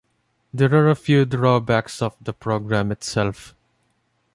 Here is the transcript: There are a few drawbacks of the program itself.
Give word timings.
There 0.51 0.73
are 0.73 0.89
a 0.89 0.95
few 0.95 1.25
drawbacks 1.25 2.01
of 2.01 2.15
the 2.19 2.33
program 2.33 2.91
itself. 2.91 3.53